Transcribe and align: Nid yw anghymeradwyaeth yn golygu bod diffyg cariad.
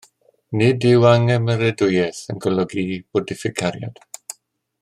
Nid 0.59 0.87
yw 0.91 1.05
anghymeradwyaeth 1.09 2.23
yn 2.35 2.43
golygu 2.47 2.99
bod 3.15 3.31
diffyg 3.33 3.57
cariad. 3.63 4.07